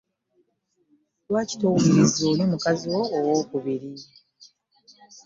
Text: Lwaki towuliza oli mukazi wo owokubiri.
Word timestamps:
Lwaki 1.29 1.55
towuliza 1.59 2.21
oli 2.31 2.43
mukazi 2.51 2.85
wo 2.93 3.01
owokubiri. 3.17 3.91